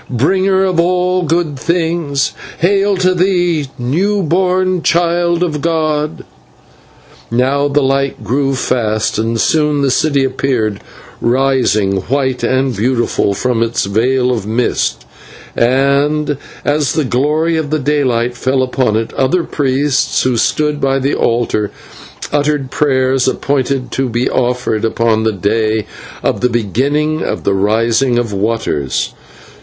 bringer 0.09 0.63
of 0.63 0.79
all 0.79 1.21
good 1.21 1.59
things. 1.59 2.33
Hail 2.57 2.97
to 2.97 3.13
thee, 3.13 3.67
new 3.77 4.23
born 4.23 4.81
child 4.81 5.43
of 5.43 5.61
god!" 5.61 6.25
Now 7.29 7.67
the 7.67 7.83
light 7.83 8.23
grew 8.23 8.55
fast, 8.55 9.19
and 9.19 9.39
soon 9.39 9.83
the 9.83 9.91
city 9.91 10.23
appeared, 10.23 10.79
rising 11.21 11.97
white 12.09 12.41
and 12.41 12.75
beautiful 12.75 13.35
from 13.35 13.61
its 13.61 13.85
veil 13.85 14.31
of 14.31 14.47
mist; 14.47 15.05
and, 15.55 16.35
as 16.65 16.93
the 16.93 17.05
glory 17.05 17.55
of 17.55 17.69
the 17.69 17.77
daylight 17.77 18.35
fell 18.35 18.63
upon 18.63 18.95
it, 18.95 19.13
other 19.13 19.43
priests 19.43 20.23
who 20.23 20.35
stood 20.35 20.81
by 20.81 20.97
the 20.97 21.13
altar 21.13 21.69
uttered 22.31 22.71
prayers 22.71 23.27
appointed 23.27 23.91
to 23.91 24.09
be 24.09 24.27
offered 24.27 24.83
upon 24.83 25.25
this 25.25 25.35
day 25.35 25.85
of 26.23 26.41
the 26.41 26.49
beginning 26.49 27.21
of 27.21 27.43
the 27.43 27.53
Rising 27.53 28.17
of 28.17 28.33
Waters. 28.33 29.13